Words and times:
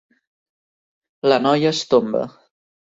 La 1.33 1.39
noia 1.45 1.77
es 1.77 1.87
tomba. 1.95 2.29